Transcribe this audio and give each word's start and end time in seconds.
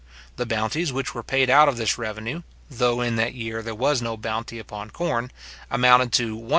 The 0.37 0.47
bounties 0.47 0.91
which 0.91 1.13
were 1.13 1.21
paid 1.21 1.47
out 1.47 1.69
of 1.69 1.77
this 1.77 1.99
revenue, 1.99 2.41
though 2.71 3.01
in 3.01 3.17
that 3.17 3.35
year 3.35 3.61
there 3.61 3.75
was 3.75 4.01
no 4.01 4.17
bounty 4.17 4.57
upon 4.57 4.89
corn, 4.89 5.29
amounted 5.69 6.11
to 6.13 6.37
£167,806. 6.39 6.49